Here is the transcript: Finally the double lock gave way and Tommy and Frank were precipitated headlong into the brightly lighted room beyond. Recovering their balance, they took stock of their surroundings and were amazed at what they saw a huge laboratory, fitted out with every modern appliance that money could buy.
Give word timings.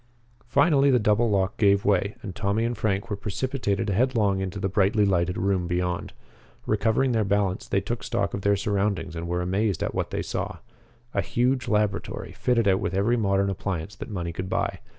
Finally 0.47 0.89
the 0.89 0.97
double 0.97 1.29
lock 1.29 1.57
gave 1.57 1.85
way 1.85 2.15
and 2.23 2.35
Tommy 2.35 2.65
and 2.65 2.75
Frank 2.75 3.07
were 3.11 3.15
precipitated 3.15 3.87
headlong 3.91 4.39
into 4.39 4.59
the 4.59 4.67
brightly 4.67 5.05
lighted 5.05 5.37
room 5.37 5.67
beyond. 5.67 6.11
Recovering 6.65 7.11
their 7.11 7.23
balance, 7.23 7.67
they 7.67 7.81
took 7.81 8.01
stock 8.01 8.33
of 8.33 8.41
their 8.41 8.55
surroundings 8.55 9.15
and 9.15 9.27
were 9.27 9.43
amazed 9.43 9.83
at 9.83 9.93
what 9.93 10.09
they 10.09 10.23
saw 10.23 10.57
a 11.13 11.21
huge 11.21 11.67
laboratory, 11.67 12.31
fitted 12.31 12.67
out 12.67 12.79
with 12.79 12.95
every 12.95 13.15
modern 13.15 13.51
appliance 13.51 13.95
that 13.95 14.09
money 14.09 14.33
could 14.33 14.49
buy. 14.49 14.79